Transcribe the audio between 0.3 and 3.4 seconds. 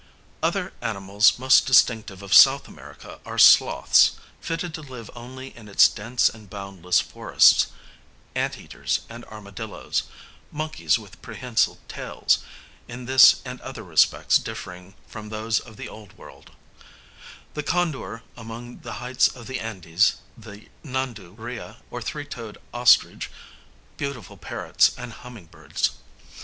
Other animals most distinctive of S. America are